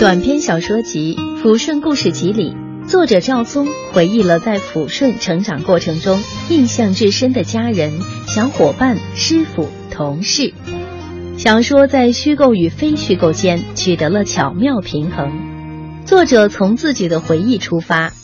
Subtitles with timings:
[0.00, 2.56] 短篇小说集《抚顺故事集》里，
[2.88, 6.18] 作者赵松回忆了在抚顺成长过程中
[6.48, 7.92] 印象至深的家人、
[8.26, 10.54] 小伙伴、师傅、同事。
[11.36, 16.00] 小说在虚构与非虚构间取得了巧妙平衡。
[16.06, 18.14] 作者从自己的回忆出发，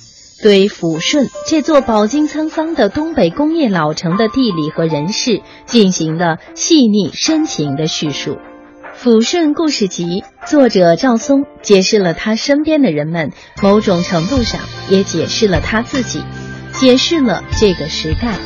[0.43, 8.30] 对抚顺这座饱经沧桑的东北工业老城的地理和人事进行了细腻深情的叙述。
[9.07, 10.02] 《抚顺故事集》
[10.51, 13.30] 作者赵松解释了他身边的人们，
[13.62, 14.60] 某种程度上
[14.91, 16.24] 也解释了他自己，
[16.73, 18.37] 解释了这个时代。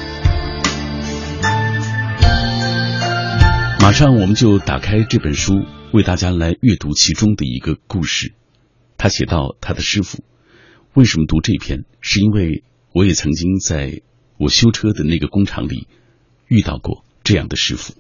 [3.81, 5.55] 马上我们就打开这本书，
[5.95, 8.35] 为大家来阅读其中的一个故事。
[8.99, 10.23] 他写到他的师傅，
[10.93, 11.87] 为什么读这篇？
[12.03, 14.03] 是因为我也曾经在
[14.37, 15.89] 我修车的那个工厂里
[16.49, 17.95] 遇到过这样的师傅。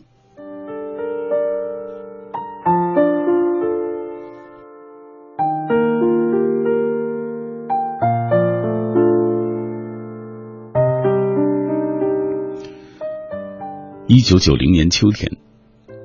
[14.30, 15.38] 九九零年秋天，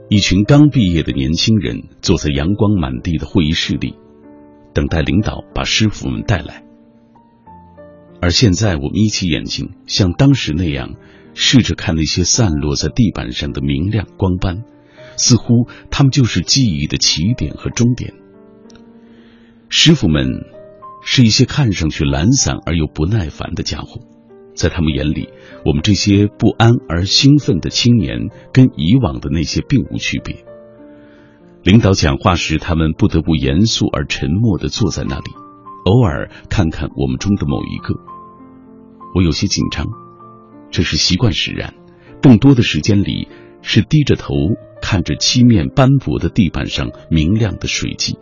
[0.10, 3.94] 一群刚毕业的年轻人坐在阳光满地的会议室里，
[4.74, 6.64] 等待领导把师傅们带来。
[8.20, 10.96] 而现在，我们眯起眼睛，像当时那样，
[11.36, 14.64] 试着看那些散落在地板上的明亮光斑，
[15.18, 18.16] 似乎他们就是记忆的起点和终点。
[19.70, 20.26] 师傅们
[21.04, 24.02] 是一些看上去懒散而又不耐烦的家伙。
[24.56, 25.30] 在他们眼里，
[25.66, 30.46] 我们这些不安而兴奋的青年，跟以往的那些并无区别。
[31.64, 35.32] 领导讲话时，他们不得不严肃而沉默地坐在那里，
[35.86, 37.96] 偶尔看看我们中的某一个。
[39.16, 39.88] 我有些紧张，
[40.72, 41.74] 这是习惯使然。
[42.22, 43.28] 更多的时间里，
[43.62, 44.34] 是低着头
[44.82, 48.18] 看着漆面斑驳的地板上明亮的水迹。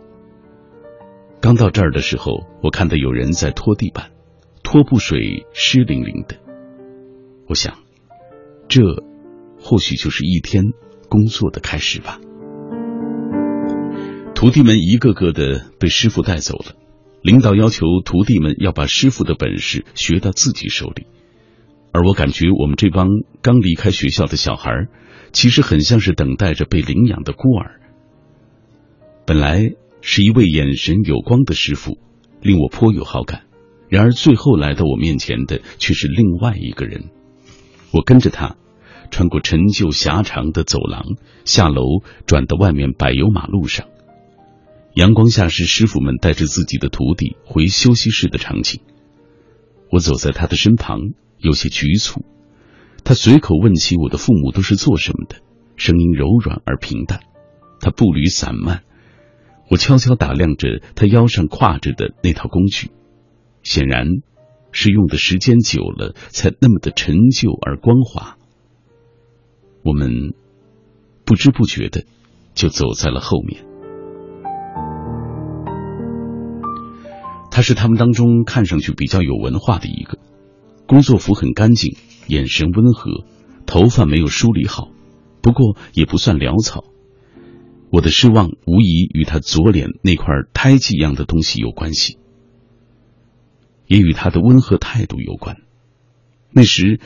[1.40, 4.13] 刚到这儿的时候，我看到有人在拖地板。
[4.64, 6.36] 拖布水湿淋淋的，
[7.46, 7.78] 我想，
[8.66, 8.80] 这
[9.60, 10.64] 或许就是一天
[11.08, 12.18] 工作的开始吧。
[14.34, 16.74] 徒弟们一个个的被师傅带走了，
[17.22, 21.06] 领导要求徒弟们要把师傅的本事学到自己手里，
[21.92, 23.06] 而我感觉我们这帮
[23.42, 24.88] 刚离开学校的小孩，
[25.32, 27.80] 其实很像是等待着被领养的孤儿。
[29.24, 31.98] 本来是一位眼神有光的师傅，
[32.40, 33.42] 令我颇有好感。
[33.94, 37.10] 然而，最后来到我面前的却是另外一个人。
[37.92, 38.56] 我跟着他，
[39.12, 41.04] 穿过陈旧狭长的走廊，
[41.44, 43.86] 下楼，转到外面柏油马路上。
[44.96, 48.80] 阳光下是师傅们带着自己的徒弟回休息室的场景。
[49.92, 50.98] 我走在他的身旁，
[51.38, 52.24] 有些局促。
[53.04, 55.36] 他随口问起我的父母都是做什么的，
[55.76, 57.20] 声音柔软而平淡。
[57.78, 58.82] 他步履散漫。
[59.70, 62.90] 我悄悄打量着他腰上挎着的那套工具。
[63.64, 64.06] 显然，
[64.70, 68.36] 是用的时间久了，才那么的陈旧而光滑。
[69.82, 70.34] 我们
[71.24, 72.04] 不知不觉的
[72.54, 73.64] 就走在了后面。
[77.50, 80.18] 他是他们当中看上去比较有文化的一个，
[80.86, 81.96] 工作服很干净，
[82.26, 83.24] 眼神温和，
[83.64, 84.88] 头发没有梳理好，
[85.40, 86.84] 不过也不算潦草。
[87.90, 92.18] 我的失望无疑与他左脸那块胎记一样的东西有关系。
[93.86, 95.56] 也与他的温和态度有关。
[96.50, 97.00] 那时，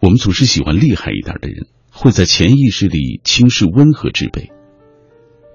[0.00, 4.50] 我们总是喜欢厉害一点的人，会在潜意识里轻视温和之辈。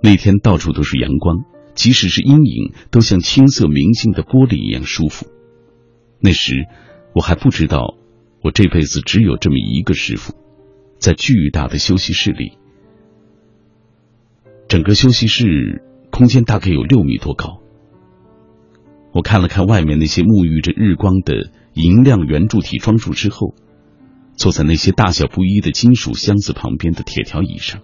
[0.01, 1.45] 那天到处都是阳光，
[1.75, 5.27] 即使是阴影，都像青色明净的玻璃一样舒服。
[6.19, 6.65] 那时，
[7.13, 7.97] 我还不知道，
[8.43, 10.33] 我这辈子只有这么一个师傅，
[10.99, 12.57] 在巨大的休息室里，
[14.67, 17.60] 整个休息室空间大概有六米多高。
[19.13, 23.55] 我看了看外面那些沐浴着日光的银亮圆柱体装束之后，
[24.35, 27.81] 坐在那些大小不一的金属箱子旁边的铁条椅上，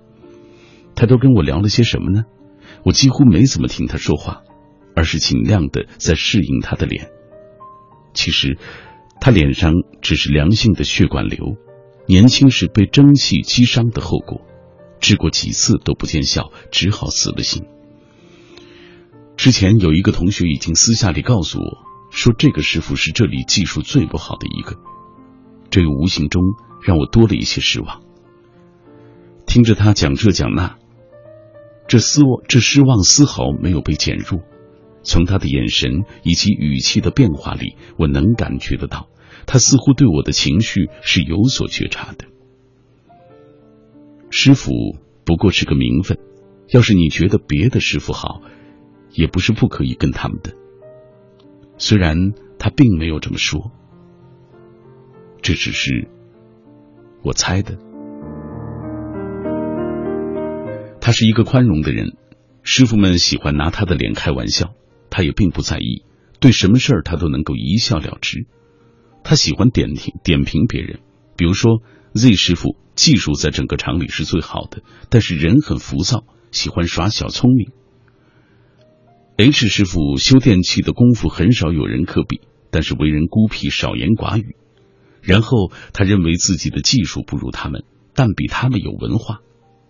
[0.96, 2.24] 他都跟我聊了些什么呢？
[2.84, 4.44] 我几乎没怎么听他说话，
[4.96, 7.10] 而是尽量的在适应他的脸。
[8.14, 8.58] 其实，
[9.20, 11.58] 他脸上只是良性的血管瘤，
[12.08, 14.42] 年轻时被蒸汽击伤的后果，
[15.02, 17.66] 治过几次都不见效，只好死了心。
[19.38, 21.78] 之前有一个同学已经私下里告诉我，
[22.10, 24.78] 说这个师傅是这里技术最不好的一个，
[25.70, 26.42] 这个无形中
[26.84, 28.02] 让我多了一些失望。
[29.46, 30.78] 听着他讲这讲那，
[31.88, 34.42] 这失望这失望丝毫没有被减弱。
[35.04, 39.08] 从他的眼神以及语气的变化里，我能感觉得到，
[39.46, 42.26] 他似乎对我的情绪是有所觉察的。
[44.32, 44.72] 师傅
[45.24, 46.18] 不过是个名分，
[46.70, 48.42] 要是你觉得别的师傅好。
[49.18, 50.54] 也不是不可以跟他们的。
[51.80, 53.72] 虽然他并没有这么说，
[55.42, 56.08] 这只是
[57.24, 57.80] 我猜的。
[61.02, 62.16] 他是一个宽容的人，
[62.62, 64.76] 师傅们喜欢拿他的脸开玩笑，
[65.10, 66.04] 他也并不在意，
[66.40, 68.46] 对什么事儿他都能够一笑了之。
[69.24, 71.00] 他喜欢点评点评别人，
[71.36, 71.82] 比如说
[72.14, 77.72] Z 师傅技术在整个厂里是最好的，但是人很浮躁，喜欢耍小聪明。
[79.38, 82.42] H 师傅修电器的功夫很少有人可比，
[82.72, 84.56] 但是为人孤僻，少言寡语。
[85.22, 87.84] 然后他认为自己的技术不如他们，
[88.16, 89.42] 但比他们有文化。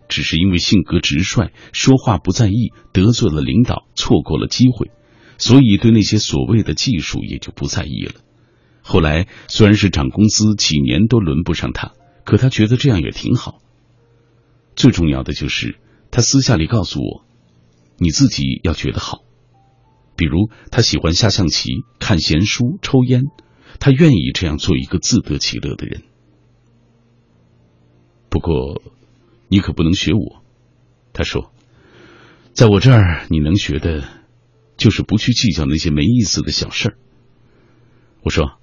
[0.10, 4.92] 只是因为性格直率，说话不在意，得罪了领导，错过了机会，
[5.38, 8.16] 所以对那些所谓的技术也就不在意了。
[8.82, 11.94] 后来虽然是涨工资，几年都轮不上他，
[12.26, 13.60] 可他觉得这样也挺好。
[14.76, 15.78] 最重要的就是
[16.12, 17.24] 他私下里告诉我，
[17.98, 19.24] 你自己要觉得好。
[20.18, 21.70] 比如他喜欢下象棋、
[22.00, 23.24] 看闲书、抽烟，
[23.80, 26.02] 他愿意这样做一个自得其乐的人。
[28.28, 28.82] 不过。
[29.50, 30.44] 你可不能学我，
[31.14, 31.54] 他说，
[32.52, 34.04] 在我这儿你能学的，
[34.76, 36.98] 就是不去计较那些没意思的小事儿。
[38.24, 38.60] 我说，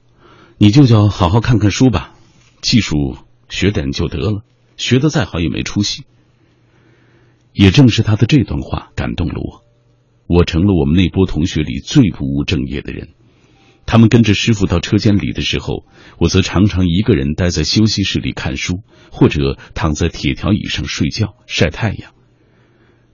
[0.58, 2.14] 你就叫好好看看书吧，
[2.60, 3.16] 技术
[3.48, 4.42] 学点就得了，
[4.76, 6.04] 学的再好也没出息。
[7.54, 9.63] 也正是他的这段话感动了我，
[10.26, 13.10] 我成了我们那波同学里最不务正业的人。
[13.86, 15.84] 他们跟着师傅到车间里的时候，
[16.18, 22.12] 我则常常一个人待在休息室里看书，或者躺在铁条椅上睡觉晒太阳。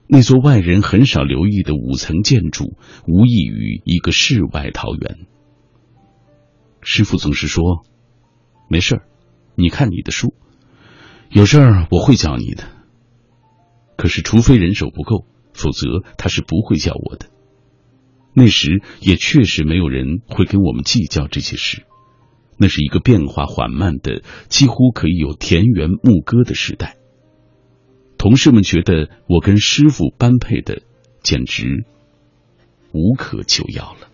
[0.07, 2.77] 那座外人很少留意的五层建筑，
[3.07, 5.19] 无异于一个世外桃源。
[6.81, 7.85] 师傅总是说
[8.69, 9.03] ：“没事儿，
[9.55, 10.33] 你看你的书，
[11.29, 12.63] 有事儿我会教你的。”
[13.97, 15.27] 可是，除非人手不够，
[15.61, 17.27] 否则他是不会叫我的。
[18.33, 21.83] 那时也确实没有人会跟我们计较这些事，
[22.57, 26.97] 那是一个变化缓慢的、几乎可以有田园牧歌的时代。
[28.17, 30.81] 同事们觉得我跟师傅般配的，
[31.23, 31.85] 简直
[32.93, 34.07] 无可救药了。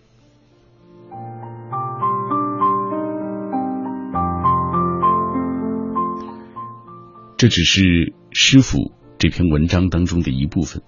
[7.36, 10.82] 这只是师傅这篇文章当中的一部分，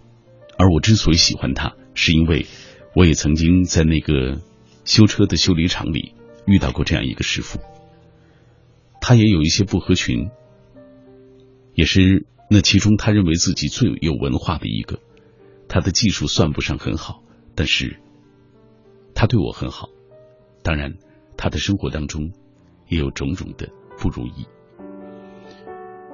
[0.61, 2.47] 而我之所以喜欢他，是因为。
[2.93, 4.41] 我也曾经在那个
[4.85, 7.61] 修车的修理厂里遇到过这样一个师傅，
[9.01, 10.29] 他也有一些不合群，
[11.73, 14.99] 也是那其中他认为自己最有文化的一个。
[15.69, 17.23] 他的技术算不上很好，
[17.55, 18.01] 但是
[19.15, 19.89] 他对我很好。
[20.65, 20.95] 当然，
[21.37, 22.33] 他的生活当中
[22.89, 23.71] 也有种种的
[24.01, 24.47] 不如意。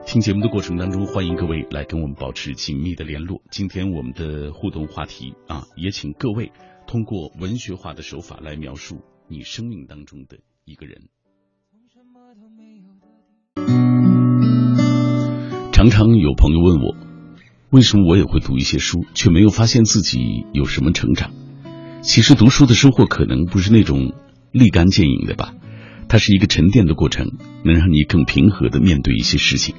[0.07, 3.43] 听节目的过程当中，欢迎各位来跟我们保持紧密的联络。
[3.51, 6.53] 今天我们的互动话题啊，也请各位
[6.87, 11.09] 通过文学化的手法来描述你生命当中的一个人。
[15.73, 16.97] 常常有朋友问我，
[17.71, 21.33] 为什么我也会读一些书，却没有发现自己有什么成长？
[22.03, 24.13] 其实读书的收获可能不是那种
[24.53, 25.53] 立竿见影的吧，
[26.09, 27.27] 它是一个沉淀的过程，
[27.65, 29.75] 能让你更平和的面对一些事情。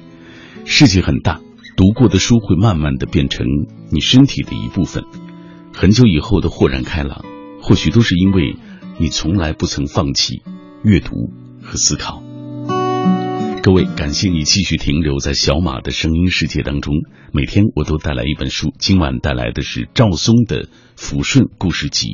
[0.70, 1.40] 世界很大，
[1.78, 3.46] 读过的书会慢慢的变成
[3.90, 5.02] 你身体的一部分。
[5.72, 7.24] 很久以后的豁然开朗，
[7.62, 8.54] 或许都是因为
[8.98, 10.42] 你从来不曾放弃
[10.84, 11.32] 阅读
[11.62, 12.22] 和思考。
[13.62, 16.94] 各位，感谢你继续停留在小马的声音世界当中。
[17.32, 20.64] 每天我都带来一本书，今晚带来的是赵松的
[20.98, 22.06] 《抚顺故事集》，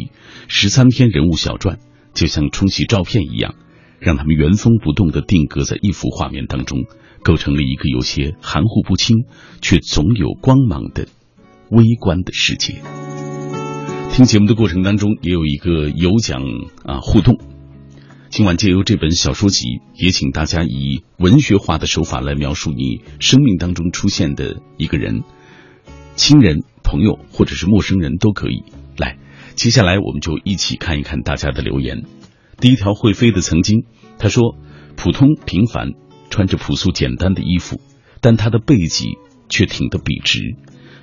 [0.47, 1.81] 十三篇人物小传，
[2.15, 3.57] 就像冲洗照片一样，
[4.05, 6.85] 让他们原封不动的定格在一幅画面当中。
[7.25, 9.25] 构成了一个有些含糊不清，
[9.63, 11.09] 却总有光芒的
[11.71, 12.83] 微观的世界。
[14.13, 16.43] 听节目的过程当中，也有一个有奖
[16.85, 17.39] 啊互动。
[18.29, 25.23] 今晚借由这本小说集，也请大家以文学化的手法来描述你生命当中出现的一个人，
[26.17, 28.65] 亲人、朋友或者是陌生人都可以。
[28.99, 29.17] 来，
[29.55, 32.03] 接下来我们就一起看一看大家的留言。
[32.61, 33.85] 第一条会飞的曾经，
[34.19, 34.57] 他说
[34.97, 35.91] ：“普通平凡。”
[36.31, 37.81] 穿着朴素简单的衣服，
[38.21, 39.19] 但他的背脊
[39.49, 40.57] 却挺得笔直。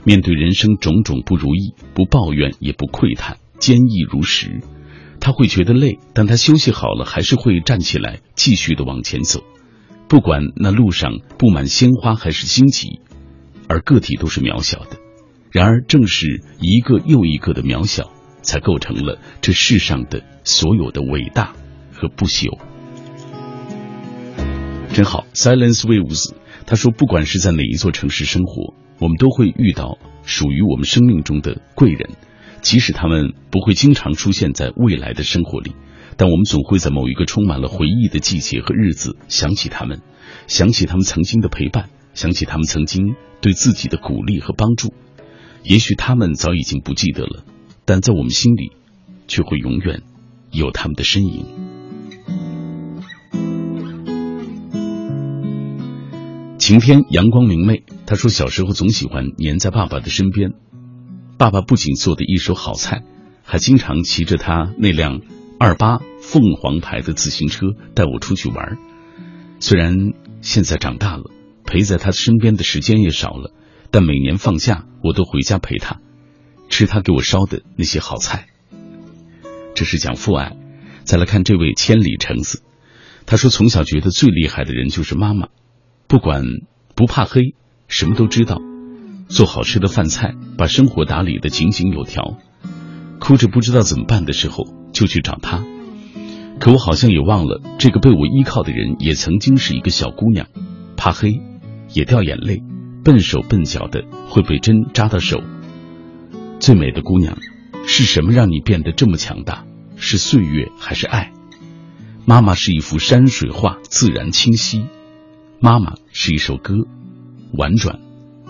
[0.03, 4.59] 面对人生种种不如意，不抱怨也不喟叹，坚毅如石。
[5.21, 9.41] 他会觉得累，但他休息好了，还是会站起来，继续的往前走。
[10.09, 12.99] 不管那路上布满鲜花还是荆棘，
[13.69, 14.97] 而个体都是渺小的。
[15.49, 21.53] 然而，正是一个又一个的渺小，才构成了这世上的所有的伟大
[21.93, 22.59] 和不朽。
[25.01, 26.35] 真好，Silence Waves。
[26.67, 32.11] 他说，不管是在哪一座城市生活，我们都会遇到属于我们生命中的贵人，
[32.61, 35.73] 即使他们不会经常出现在未来的生活里，
[36.17, 40.03] 但我们总会在某一个充满了回忆的季节和日子想起他们，
[40.45, 44.93] 想起他们曾经的陪伴，想起他们曾经对自己的鼓励和帮助。
[45.63, 47.43] 也许他们早已经不记得了，
[47.85, 48.71] 但在我们心里，
[49.27, 50.03] 却会永远
[50.51, 51.70] 有他们的身影。
[56.71, 60.53] 晴天阳光明媚，他说小时候总喜欢黏在爸爸的身边。
[61.37, 63.03] 爸爸不仅做的一手好菜，
[63.43, 65.19] 还经常骑着他那辆
[65.59, 68.77] 二八凤凰牌的自行车带我出去玩。
[69.59, 71.25] 虽然现在长大了，
[71.65, 73.51] 陪在他身边的时间也少了，
[73.91, 75.99] 但每年放假我都回家陪他，
[76.69, 78.47] 吃他给我烧的那些好菜。
[79.75, 80.55] 这是讲父爱。
[81.03, 82.63] 再来看这位千里橙子，
[83.25, 85.49] 他说从小觉得最厉害的人就是妈妈，
[86.11, 86.43] 不管
[86.93, 87.55] 不怕黑，
[87.87, 88.61] 什么都知道。
[89.29, 92.37] 做好吃的饭菜，把生活打理的井井有条。
[93.17, 95.63] 哭着不知道怎么办的时候，就去找他。
[96.59, 100.47] 可我好像也忘了，这个被我依靠的人也曾经是一个小姑娘，
[100.97, 101.39] 怕黑，
[101.93, 102.61] 也掉眼泪，
[103.05, 105.41] 笨手笨脚的会被针扎到手。
[106.59, 107.37] 最美的姑娘，
[107.87, 109.63] 是什么让你变得这么强大？
[109.95, 111.31] 是岁月还是爱？
[112.25, 114.87] 妈妈是一幅山水画，自然清晰。
[115.63, 116.73] 妈妈是一首歌，
[117.53, 117.99] 婉转。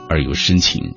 [0.07, 0.95] 而又深情，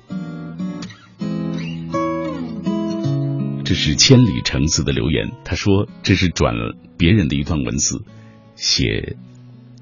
[3.63, 5.31] 这是千里橙子的留言。
[5.43, 8.03] 他说这是转了别人的一段文字，
[8.55, 9.17] 写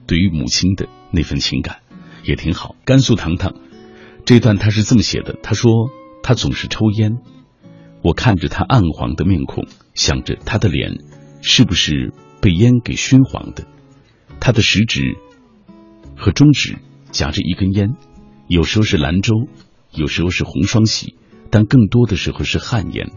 [0.08, 1.82] 对于母亲的那份情感
[2.24, 2.75] 也挺好。
[2.84, 3.54] 甘肃糖糖
[4.25, 5.72] 这段他是这么写的：他说
[6.24, 7.18] 他总是抽烟，
[8.04, 10.98] 我看着他暗黄的面孔，想着他的脸
[11.42, 12.12] 是不是
[12.42, 13.66] 被烟给熏黄的。
[14.40, 15.18] 他的食指
[16.24, 16.77] 和中指
[17.12, 17.98] 夹着一根烟。
[18.48, 19.34] 有时候是兰州，
[19.92, 21.18] 有时候是红双喜，
[21.50, 23.12] 但更多的时候是旱烟。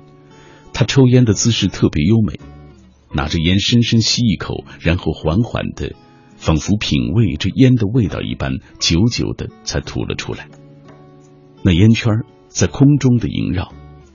[0.72, 2.40] 他抽烟的姿势特别优美，
[3.14, 5.94] 拿着烟深深吸一口，然后缓缓的，
[6.36, 10.48] 仿佛品味这烟的味道一般，久久的才吐了出来。
[11.62, 12.12] 那烟圈
[12.48, 13.72] 在空中的萦绕，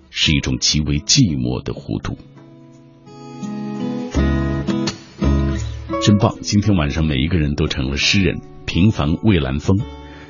[0.10, 2.18] 是一种极为寂寞的弧度。
[6.04, 6.36] 真棒！
[6.42, 8.42] 今天晚上每一个人都成了诗人。
[8.72, 9.82] 平凡蔚蓝风。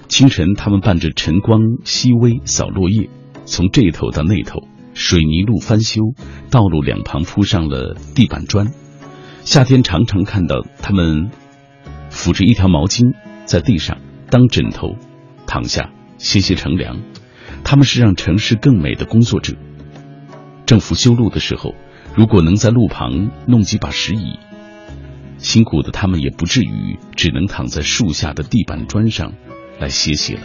[0.07, 3.07] 清晨，他们伴着晨光熹微扫落叶，
[3.45, 6.01] 从这头到那头，水泥路翻修，
[6.49, 8.73] 道路两旁铺上了地板砖。
[9.43, 11.29] 夏天常常看到他们
[12.09, 13.13] 抚着一条毛巾
[13.45, 13.99] 在地上
[14.31, 14.95] 当枕头
[15.45, 16.99] 躺下歇歇乘凉。
[17.63, 19.53] 他们是让城市更美的工作者。
[20.65, 21.75] 政府修路的时候，
[22.15, 24.39] 如果能在路旁弄几把石椅，
[25.41, 29.33] 辛苦的他们也不至于只能躺在树下的地板砖上。
[29.79, 30.41] 来歇息了。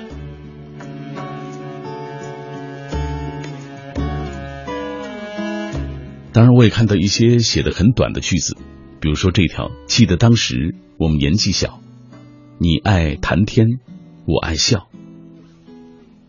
[6.33, 8.57] 当然，我也看到一些写的很短的句子，
[8.99, 11.81] 比如说这条：记得当时我们年纪小，
[12.57, 13.67] 你爱谈天，
[14.25, 14.89] 我爱笑。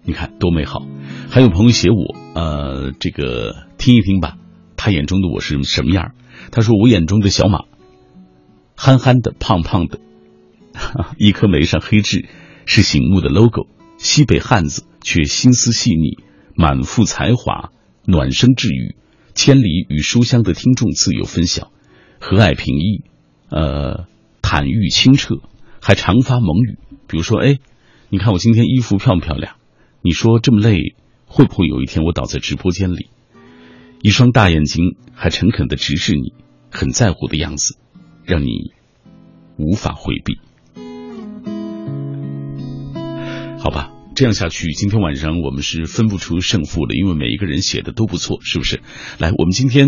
[0.04, 0.86] 你看多美好！
[1.30, 4.38] 还有朋友写我，呃，这个听一听吧，
[4.76, 6.12] 他眼中的我是什么样？
[6.52, 7.64] 他说我眼中的小马，
[8.78, 10.00] 憨憨的，胖胖的，
[11.18, 12.30] 一颗眉上黑痣。
[12.70, 13.66] 是醒目的 logo，
[13.98, 16.18] 西北汉子却心思细腻，
[16.54, 17.72] 满腹才华，
[18.04, 18.98] 暖声治愈，
[19.34, 21.72] 千里与书香的听众自有分晓，
[22.20, 23.06] 和蔼平易，
[23.50, 24.06] 呃，
[24.42, 25.36] 坦率清澈，
[25.82, 26.78] 还常发蒙语。
[27.08, 27.60] 比如说，哎，
[28.10, 29.56] 你看我今天衣服漂不漂亮？
[30.02, 30.94] 你说这么累，
[31.26, 33.10] 会不会有一天我倒在直播间里？
[34.02, 36.34] 一双大眼睛还诚恳的直视你，
[36.70, 37.78] 很在乎的样子，
[38.28, 38.74] 让你
[39.58, 40.38] 无法回避。
[43.58, 48.82] 好吧，这样下去，今天晚上我们是分不出胜负的，因为每一个人写的都不错，是不是？
[49.18, 49.88] 来，我们今天，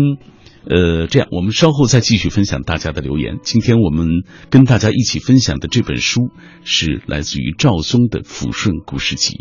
[0.64, 3.38] 呃，这样，我们稍后再继续分享大家的留言。
[3.42, 6.30] 今天我们跟大家一起分享的这本书
[6.64, 9.34] 是来自于赵松的《抚顺故事集》，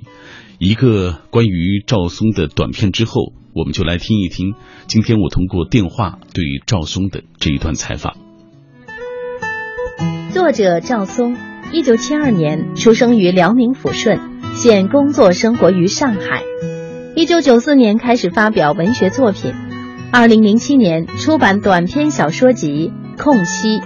[0.60, 2.92] 一个关于赵松的短片。
[2.92, 4.54] 之后，我们就来听一听
[4.88, 8.29] 今天我通过电话对赵松的这一段采访。
[10.32, 11.36] 作者赵松。
[11.72, 14.20] 一九七二年出生于辽宁抚顺，
[14.56, 16.44] 现工作生活于上海。
[17.16, 19.54] 一九九四年开始发表文学作品，
[20.12, 23.80] 二零零七年出版短篇小说集《空隙》。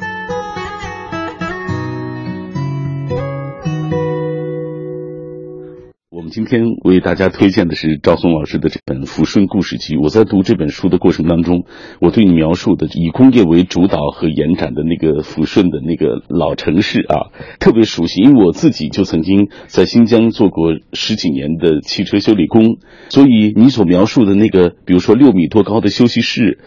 [6.33, 9.93] 今天为大家推荐的是赵松老师的这本《抚顺故事集》。
[10.01, 11.65] 我在读这本书的过程当中，
[12.01, 22.77] 我对你描述的以工业为主导和延展的那个抚顺的那个老城市啊，特别熟悉，因为我自己就曾经在新疆做过十几年的汽车修理工，
[23.09, 26.57] 所以你所描述的那个，比如说六米多高的休息室，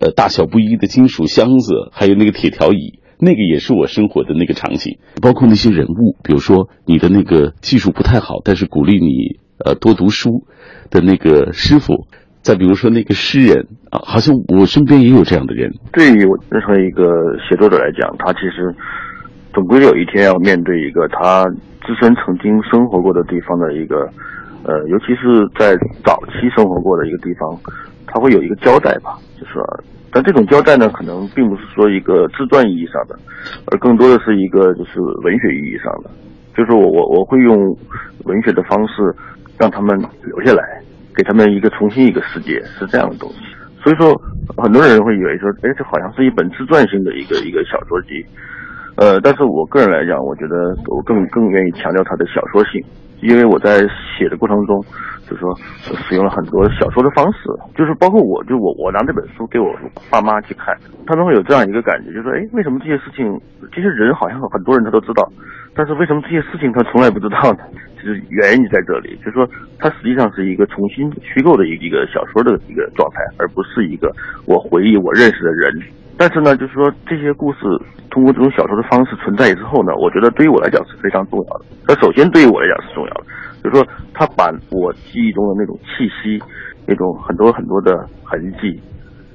[0.00, 2.98] 呃，大小不一的金属箱子，还有那个铁条椅。
[3.24, 10.42] 那个也是我生活的那个场景，包括那些人物，比如说你的那个技术不太好，但是鼓励你呃多读书
[10.90, 12.08] 的那个师傅，
[12.42, 15.70] 再比如说那个诗人啊，好像我身边也有这样的人。
[15.92, 17.06] 对于任何一个
[17.48, 18.74] 写作者来讲，他其实
[19.54, 21.46] 总归有一天要面对一个他
[21.86, 24.10] 自身曾经生活过的地方的一个
[24.66, 27.56] 呃，尤其是在早期生活过的一个地方，
[28.04, 29.52] 他会有一个交代吧，就是。
[30.12, 33.18] 但这种交代呢，可能并不是说一个自传意义上的，
[33.72, 36.10] 而更多的是一个就是文学意义上的，
[36.54, 37.56] 就是我我我会用
[38.24, 39.14] 文学的方式
[39.58, 40.62] 让他们留下来，
[41.16, 43.38] 给他们一个重新一个世界，是这样的东西。
[43.82, 44.14] 所以说，
[44.58, 48.24] 很多人会以为说，哎，这好像是一本自传性的一个一个小说集，
[48.96, 52.82] 呃，但是我个人来讲，我觉得我更更愿意强调它的小说性。
[53.22, 53.78] 因为我在
[54.18, 54.82] 写的过程中，
[55.30, 55.54] 就是说
[56.08, 57.38] 使用了很多小说的方式，
[57.76, 59.72] 就是包括我，就我我拿这本书给我
[60.10, 63.30] 爸妈去看，他们会有这样一个感觉，就是说，哎，为什么这些事情，
[63.70, 65.22] 这些人好像很多人他都知道，
[65.72, 67.62] 但是为什么这些事情他从来不知道呢？
[68.02, 74.10] 就是原因在这里，就是说，它实际上是一个重新虚构的一个小说的一个状态，而不是一个
[74.44, 75.70] 我回忆我认识的人。
[76.16, 77.58] 但是呢，就是说这些故事
[78.10, 81.64] 通过这种小说的方式存在之后呢，我觉得对于我来讲是非常重要的。
[81.88, 83.24] 那首先对于我来讲是重要的，
[83.64, 86.40] 就是说他把我记忆中的那种气息、
[86.86, 88.80] 那种很多很多的痕迹、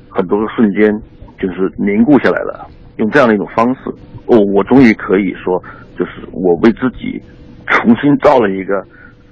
[0.09, 0.91] 很多的瞬间，
[1.39, 2.67] 就是凝固下来了。
[2.97, 3.89] 用这样的一种方式，
[4.27, 5.61] 哦，我终于可以说，
[5.97, 7.21] 就是我为自己
[7.65, 8.85] 重新造了一个。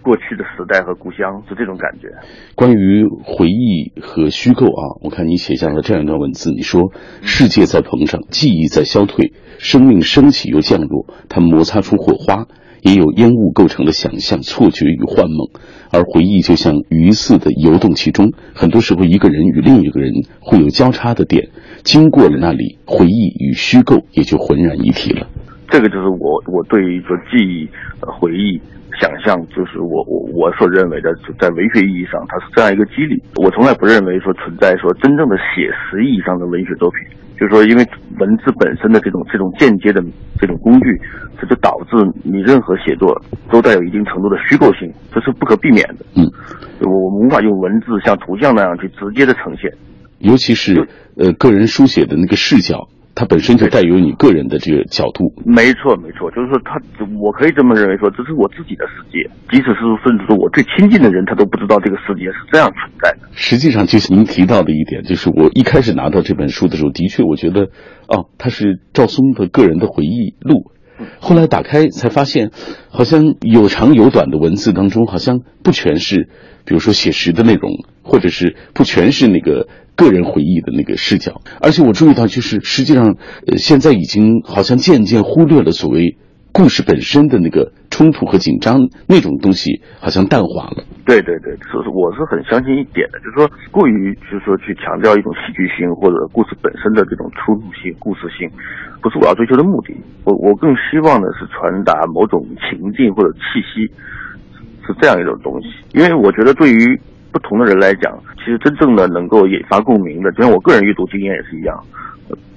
[0.06, 2.10] 过去的时代和故乡是这种感觉。
[2.54, 6.94] 关于回忆和虚构啊，我看你写下了这样一段文字：你说，
[7.24, 12.46] 世界在膨胀，记忆在消退，生命升起又降落，它摩擦出火花，
[12.84, 15.50] 也有烟雾构成的想象、错觉与幻梦。
[15.92, 21.50] 而回忆就像鱼似的游动其中，很多时候一个人与另一个人会有交叉的点，
[21.84, 25.26] 经过了那里，回忆与虚构也就浑然一体了。
[25.68, 27.68] 这个就是我我对于说记忆、
[28.02, 28.62] 回忆。
[29.00, 33.22] 想象就是我我我所认为的，在文学意义上，它是这样一个机理。
[33.36, 37.00] 我从来不认为说存在说真正的写实意义上的文学作品，
[37.40, 37.86] 就是说，因为
[38.20, 40.02] 文字本身的这种这种间接的
[40.40, 41.00] 这种工具，
[41.40, 43.14] 这就导致你任何写作
[43.52, 46.06] 都带有一定程度的虚构性，这是不可避免的。
[46.16, 46.26] 嗯，
[46.82, 49.72] 我们无法用文字像图像那样去直接的呈现，
[50.20, 52.88] 尤其是呃个人书写的那个视角。
[53.16, 56.76] 它本身就带有你个人的这个角度，没错没错，就是说他，
[57.18, 63.30] 我可以这么认为说，这是我自己的世界，即使是甚至是我最亲近的人，他都不知道这个世界是这样存在的。
[63.32, 67.70] 实际上，就是您提到的一点，就是我一开始拿到这本书的时候，的确我觉得，
[68.10, 70.72] 哦，它是赵松的个人的回忆录。
[71.20, 72.52] 后来打开才发现，
[72.90, 76.28] 好像有长有短的文字当中，好像不全是，
[76.66, 77.72] 比如说写实的内容，
[78.04, 79.70] 或者是不全是那个。
[79.96, 83.16] 个人回忆的那个视角，而且我注意到，就是实际上，
[83.48, 86.18] 呃，现在已经好像渐渐忽略了所谓
[86.52, 90.84] 故事本身的那个冲突和紧张那种东西，好像淡化了。
[91.06, 98.50] 对对对，是是，我是很相信一点的，就是说过于就是说去强调一种戏剧性或者故事本身的这种冲突性、故事性，
[99.02, 99.96] 不是我要追求的目的。
[100.24, 103.88] 我我更希望的是传达某种情境或者气息，
[104.88, 105.68] 是这样一种东西。
[105.94, 107.00] 因为我觉得对于
[107.36, 111.78] 不同的人来讲，其实真正的能够引发共鸣的，就像我个人阅读经验也是一样，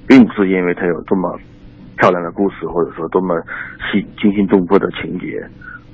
[0.07, 1.37] 并不是因为它有多么
[1.97, 3.35] 漂亮的故事，或者说多么
[3.91, 5.43] 细惊心动魄的情节，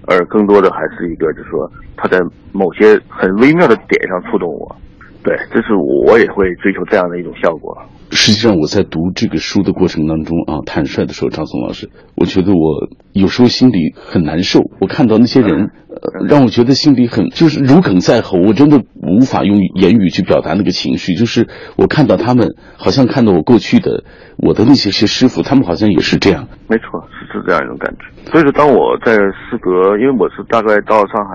[0.07, 1.67] 而更多的还是一个，就是说
[1.97, 2.21] 它在
[2.53, 4.77] 某些很微妙的点上触动我。
[5.23, 7.75] 对，这是我也会追求这样的一种效果。
[8.11, 14.61] 实际上，我在读这个书的过程当中啊，坦率的说，张松老师，我觉得我有时候心里很难受。
[14.79, 15.84] 我看到那些人，呃，
[16.29, 18.39] 让我觉得心里很就是如鲠在喉。
[18.39, 21.15] 我真的无法用言语去表达那个情绪。
[21.15, 24.05] 就是我看到他们，好像看到我过去的
[24.37, 26.47] 我的那些些师傅，他们好像也是这样。
[26.69, 28.31] 没错，是是这样一种感觉。
[28.31, 31.35] 所以说，当我在诗阁，因为我是大概到上海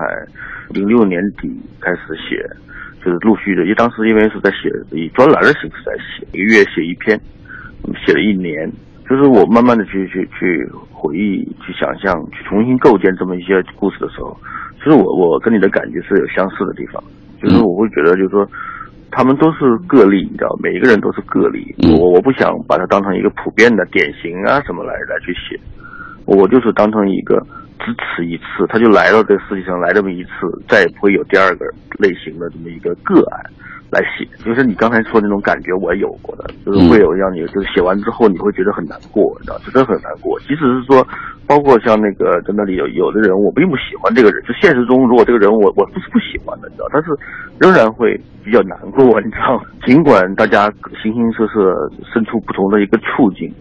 [0.70, 1.48] 零六年底
[1.80, 2.44] 开始写。
[3.02, 7.18] 就是陆续的，因为当时因为是在写以专栏的形式在写，一个月写一篇，
[8.04, 8.70] 写了一年。
[9.10, 14.38] 就是我慢慢的去去去回忆、去想象、去重新构建这么一些故事的时候，
[14.78, 17.02] 其实我我跟你的感觉是有相似的地方。
[17.42, 18.48] 就是我会觉得，就是说，
[19.10, 21.74] 他们都是个例，你知道，每一个人都是个例。
[21.98, 25.58] 我我不想把它当成一个普遍的典型啊什么来来去写。
[26.24, 27.44] 我就是当成一个
[27.80, 30.30] 只此一次，他就来到这个世界上来这么一次，
[30.68, 31.64] 再也不会有第二个
[31.98, 33.42] 类型的这么一个个案
[33.90, 34.26] 来写。
[34.44, 40.38] 就是你刚才说那种感觉，我也有过的，就是会有让你就是写完之后你会觉得很难过，你知道，真的很难过。
[40.40, 41.06] 即使是说，
[41.46, 47.10] 包括像那个在那里有有的人，我并不喜欢这个人，就现实中如果这个人我我不是不喜欢的，你知道，但是
[47.58, 49.62] 仍然会比较难过，你知道。
[49.84, 50.72] 尽管大家
[51.02, 53.52] 形形色色，身处不同的一个处境。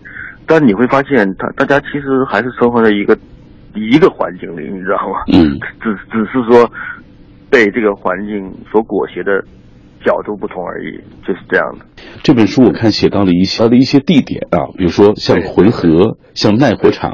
[0.46, 3.16] 但你会发现，他大家其实还是生活在一个
[3.76, 5.22] 一个环境里，你知道吗？
[5.32, 6.68] 嗯，只只是说
[7.52, 9.44] 被这个环境所裹挟的
[10.06, 11.86] 角度不同而已，就是这样的。
[12.24, 17.12] 这本书我看写到了一些的一些地点啊，比如说像浑河，像耐火场，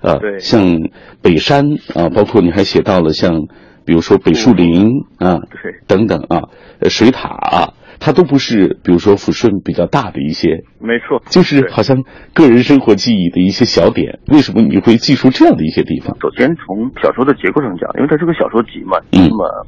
[0.00, 0.78] 呃，像
[1.22, 1.64] 北山
[1.94, 3.46] 啊，包括你还写到了像
[3.84, 4.86] 比如说北树林
[5.18, 6.48] 啊，对，等等啊，
[6.88, 7.74] 水塔啊。
[8.02, 14.20] 它都不是，比如说抚顺比较大的一些，没错，就是好像个人生活记忆的一些小点。
[14.32, 16.16] 为什么你会记住这样的一些地方？
[16.18, 19.66] 首先从小说的结构上讲，因为它是个小说集嘛，那么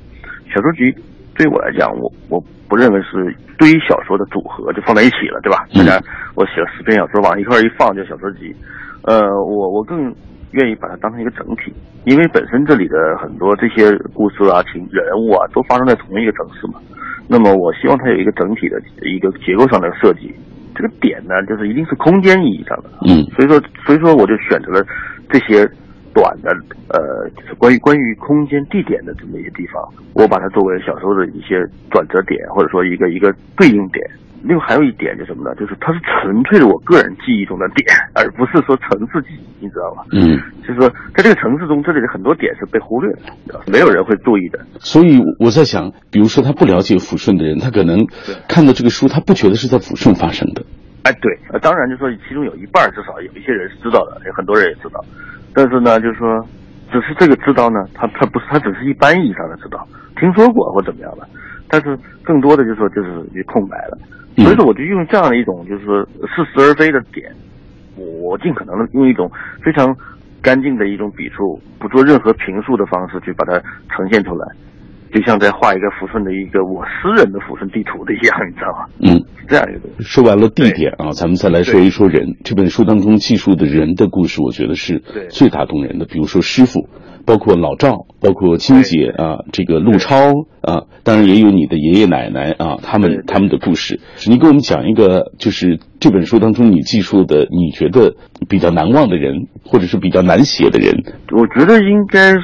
[0.49, 0.97] 小说集
[1.35, 5.65] 对我来讲，我我不认为是堆小说的组合就放在一起了，对吧？
[5.75, 6.01] 大家
[6.35, 8.55] 我写了十篇小说往一块一放就小说集，
[9.05, 10.15] 呃，我我更
[10.53, 11.73] 愿意把它当成一个整体，
[12.05, 16.75] 因为本身这里的很多这些故事啊、情人物啊，都发生在同一个城市嘛。
[17.29, 20.35] 那么我希望它有一个整体的一个结构上的设计，
[20.75, 22.91] 这个点呢，就是一定是空间意义上的。
[23.09, 24.85] 嗯，所以说，所以说我就选择了
[25.31, 25.67] 这些
[26.15, 26.51] 短的，
[26.89, 29.83] 呃，就是关于关于空间地点的这么一些地方，
[30.15, 31.59] 我把它作为小时候的一些
[31.91, 34.05] 转折点，或者说一个一个对应点。
[34.45, 35.55] 另外还有一点就是什么呢？
[35.55, 40.03] 就是它是纯粹的我个人记忆中的点，而不是说城市记忆，你知道吧？
[40.11, 40.35] 嗯，
[40.67, 43.09] 就是说在这个城市中，这里的很多点是被忽略
[43.47, 44.59] 的，没有人会注意的。
[44.81, 48.05] 所以我在想，比如说他不了解抚顺的人，他可能
[48.49, 50.65] 看到这个书，他不觉得是在抚顺发生的。
[51.05, 54.99] 哎，对，呃，当然就说其中有一半至少有一些人是知道的，有很多人也知道，
[55.55, 56.47] 但是呢，就是说，
[56.91, 59.87] 只是这个知道呢，他他不是他只是一般意义上的知道，
[60.19, 61.29] 听说过或怎么样的，
[61.69, 63.99] 但是更多的就是说就是一空白了。
[64.39, 67.31] 所以说，我就用这样的一种，就是说似是而非的点，
[67.97, 69.31] 我尽可能的用一种
[69.63, 69.95] 非常
[70.41, 73.61] 干净的一种笔触，不做任何评述的方式去把它
[73.91, 74.47] 呈现出来，
[75.13, 78.87] 就像在画一个抚顺的一个我私人的抚顺地图的一样，你知道吗？
[79.01, 80.03] 嗯，是这样一个。
[80.03, 82.37] 说完了地点啊，咱们再来说一说人。
[82.45, 86.07] 这本书当中记述的人的故事，我觉得是最打动人的。
[86.07, 86.89] 比如说师傅。
[87.25, 90.17] 包括老赵，包括金姐啊，这个陆超
[90.61, 94.01] 啊，当然也有你的爷爷奶奶啊，他们他们的故事。
[94.27, 98.17] 你给我们讲一个，就是这本书当中你记述的，你觉得
[98.49, 100.93] 比较难忘的人，或者是比较难写的人。
[101.31, 102.41] 我觉得应该是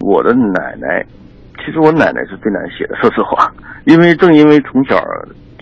[0.00, 1.06] 我的奶奶。
[1.64, 3.52] 其实我奶奶是最难写的，说实话，
[3.84, 4.96] 因为正因为从小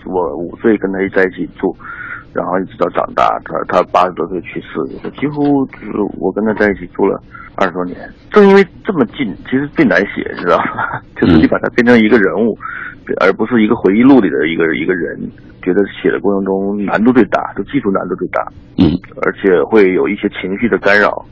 [0.05, 1.75] 我五岁跟她在一起住。
[2.33, 7.21] 然后一直到长大，她她八十多岁去世，几乎就是我跟她在一起住了
[7.53, 7.95] 二十多年。
[8.31, 10.99] 正因为这么近，其实最难写，知道吧？
[11.15, 12.57] 就是你把它变成一个人物，
[13.21, 15.15] 而不是一个回忆录里的一个一个人，
[15.61, 18.43] 觉得写的过程中难度最大，就技术难度最大。
[18.79, 21.23] 嗯，而且会有一些情绪的干扰，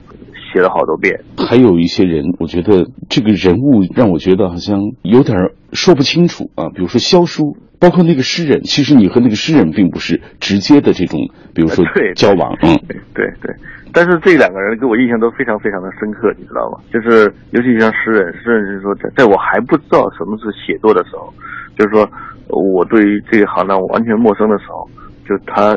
[0.53, 1.21] 写了好多遍。
[1.37, 7.57] 还有一些人，我觉得这个人物让我觉得好像有点说不清楚啊，比如说萧书。
[7.81, 11.17] 包括那个诗人，其实你和那个诗人并不是直接的这种，
[11.55, 11.83] 比如说
[12.13, 12.77] 交往，嗯，
[13.15, 13.51] 对对。
[13.91, 16.77] 但是这两个人给我印象都非常非常的深刻，你知道吗？
[16.93, 21.33] 就是尤其像诗人，诗人就是说，在在我还不知道什么是写作的时候，
[21.75, 22.07] 就是说
[22.49, 24.87] 我对于这一行当完全陌生的时候，
[25.27, 25.75] 就他。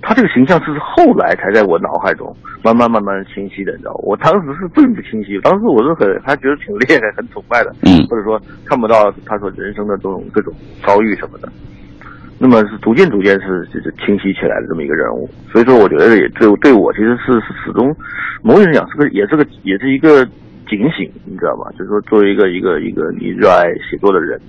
[0.00, 11.48] 他这个形象是后来才在我脑海中慢慢慢慢清晰的，你知道我当时是并不清晰，当时我是很还觉得挺厉害、很崇拜的，嗯，或者说看不到他所人生的这种各种遭遇什么的。
[12.38, 17.94] 那么是逐渐逐渐是就是清晰起来的这么一个人物，所以说我觉得也对对我其实是是始终
[18.42, 20.24] 某种意义上讲是个也是个也是一个
[20.68, 21.68] 警醒，你知道吗？
[21.72, 24.40] 就是说作为一个一个一个你热爱写作的人，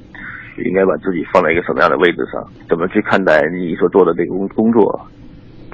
[0.63, 5.09] 应该把自己放在一个什么样的位置上，怎么去看待你所做的这个工工作。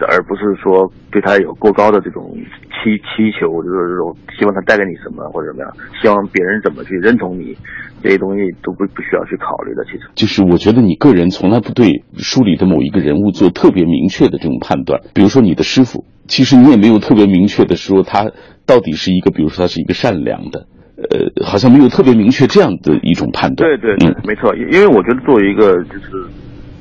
[0.07, 2.35] 而不是说对他有过高的这种
[2.69, 7.55] 期期求，就是这种希望他带给你什么或者怎么样，希望别人怎么去认同你，
[8.03, 9.85] 这些东西都不不需要去考虑的。
[9.85, 15.01] 其实，就是我觉得你个人从来不对书里的某一个人物做特别明确的这种判断。
[15.13, 18.31] 比如说你的师傅，其实你也没有特别明确的说他
[18.65, 23.69] 到底是一个，比如说他是一个善良的，呃，好像没有特别明确这样的一种判断。
[23.69, 26.25] 对对，嗯，没错，因为我觉得作为一个就是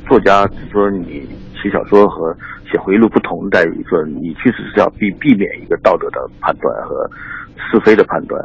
[0.08, 1.22] 作家，就是说你
[1.62, 2.34] 写小说和。
[2.74, 7.08] 写回忆录不同在于说，你确实是要避避免一个道德的判断和
[7.70, 8.42] 是非的判断，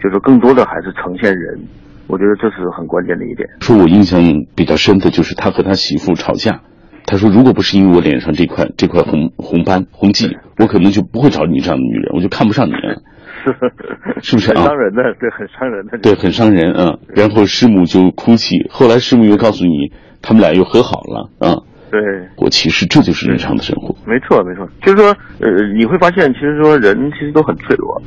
[0.00, 1.58] 就是更多的还是呈现人。
[2.06, 3.48] 我觉得这是很关键的一点。
[3.60, 4.22] 说我印象
[4.54, 6.60] 比较深的就是他和他媳妇吵架，
[7.06, 12.72] 他说：“如果不是因为我脸上这块这块红红斑红迹，我可能就不会找你这样的女人，我就看不上你。
[14.22, 14.62] ”是不是啊？
[14.62, 15.98] 伤人的，对，很伤人的。
[15.98, 16.98] 对，很伤人啊。
[17.08, 19.90] 然后师母就哭泣，后来师母又告诉你，
[20.22, 21.56] 他们俩又和好了啊。
[21.96, 23.94] 对，我其实这就是日常的生活。
[24.04, 28.00] 没错，没错，就是说，呃，你会发现，其实说人其实都很脆弱，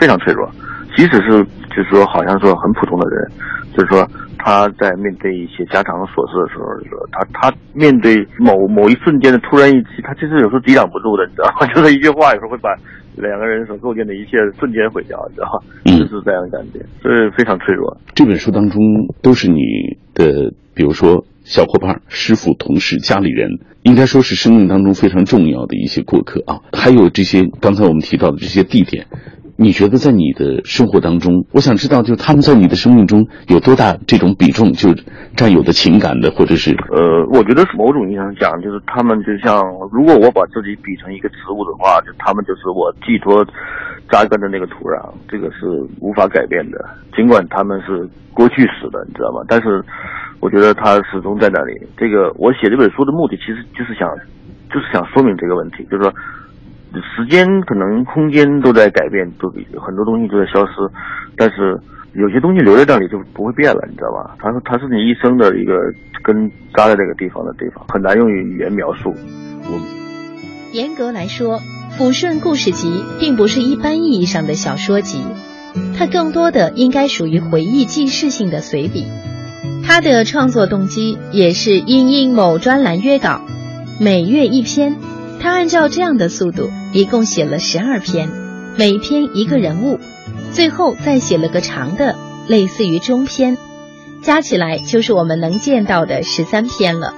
[0.00, 0.48] 非常脆弱。
[0.94, 1.42] 即使是
[1.74, 3.28] 就是说，好像说很普通的人，
[3.74, 4.06] 就是说
[4.38, 11.66] 他在面对一些家常琐事的时候，说他他面对某某一瞬间的突然一击，他其实有时候抵挡不住的，你知道吗？
[11.74, 12.70] 就是一句话有时候会把
[13.16, 15.62] 两个人所构建的一切瞬间毁掉，你知道吗？
[15.84, 17.98] 就是这样的感觉，所以非常脆弱。
[18.14, 18.80] 这本书当中
[19.22, 19.60] 都是你
[20.14, 26.60] 的，比如说小伙伴、师傅、同事、家里人，应该说是生命当中非常重要的一些过客啊。
[26.72, 29.06] 还有这些刚才我们提到的这些地点。
[29.62, 34.90] 你觉得在你的生活当中，我想知道，就他们在你的生命中有多大这种比重，就
[35.36, 43.46] 占有的情感的，或者是呃，我觉得是某种意义上讲，就是他们就像，如果我把自己比成一个植物的话，就他们就是我寄托
[44.10, 44.98] 扎根的那个土壤，
[45.28, 45.64] 这个是
[46.00, 46.84] 无法改变的。
[47.14, 49.46] 尽管他们是过去式的，你知道吗？
[49.46, 49.80] 但是
[50.40, 51.72] 我觉得他始终在那里。
[51.96, 54.10] 这个我写这本书的目的，其实就是想，
[54.68, 56.12] 就是想说明这个问题，就是说。
[57.00, 59.48] 时间可能空间都在改变，都
[59.80, 60.72] 很多东西都在消失，
[61.36, 61.80] 但是
[62.14, 64.36] 有些东西留在那里就不会变了，你知道吧？
[64.38, 65.72] 它是它是你一生的一个
[66.22, 69.14] 根扎在这个地方的地方，很难用语言描述。
[70.72, 71.60] 严格来说，
[71.98, 72.88] 《抚顺故事集》
[73.20, 75.22] 并不是一般意义上的小说集，
[75.98, 79.06] 它更多的应该属于回忆记事性的随笔。
[79.84, 83.40] 它的创作动机也是因应某专栏约稿，
[84.00, 84.96] 每月一篇。
[85.42, 88.30] 他按照这样的速度，一共写了十二篇，
[88.78, 89.98] 每篇一个人物，
[90.52, 92.14] 最后再写了个长的，
[92.46, 93.58] 类似于中篇，
[94.22, 97.12] 加起来就是我们能见到的十三篇了。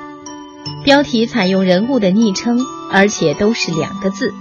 [0.85, 2.59] 标题采用人物的昵称，
[2.91, 4.33] 而且都是两个字，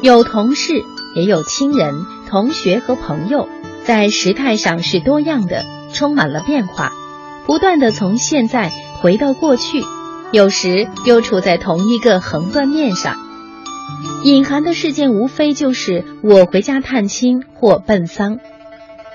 [0.00, 0.82] 有同事，
[1.14, 1.94] 也有亲人、
[2.26, 3.50] 同学和朋友，
[3.84, 6.90] 在时态上是多样的，充满了变化，
[7.46, 9.84] 不断的从现在回到过去。
[10.32, 13.16] 有时又处在同一个横断面上，
[14.22, 18.38] 隐含的事件无非就是我回家探亲或奔丧，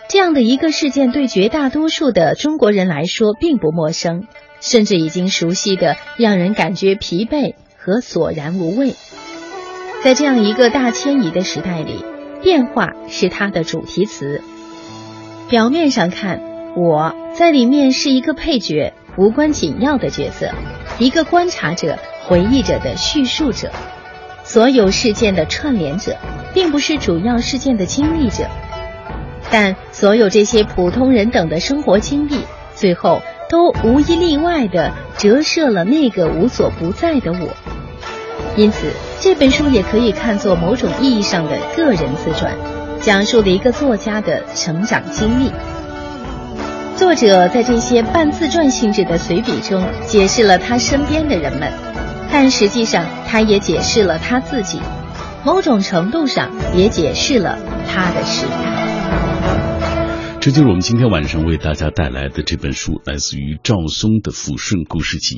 [0.10, 4.28] 这样的一个事件对绝大多数的中国人来说并不陌生，
[4.60, 8.94] 甚至已经熟悉的让人感觉疲惫和索然无味。
[10.04, 12.04] 在这样一个大迁移的时代里，
[12.44, 14.42] 变化是它的主题词。
[15.50, 16.42] 表面上看，
[16.76, 20.52] 我在里面是一个配角，无关紧要的角色。
[20.98, 23.70] 一个观察者、回忆者的叙述者，
[24.46, 26.16] 所有事件的串联者，
[26.54, 28.46] 并不是主要事件的经历者。
[29.52, 32.40] 但所有这些普通人等的生活经历，
[32.74, 37.50] 最后都无一例外地折射了那个无所不在的我。
[38.56, 38.88] 因此，
[39.20, 42.56] 这本书也可以看作某种意义上的个人自传，
[43.02, 45.52] 讲述了一个作家的成长经历。
[46.98, 51.72] 作者在这些半自传性质的随笔中，解释了他身边的人们，
[52.32, 54.80] 但实际上他也解释了他自己，
[55.46, 58.76] 某种程度上也解释了他的时代。
[60.40, 65.36] 这就是我们今天晚上为大家带来的这本书，来自于赵松的《抚顺故事集》。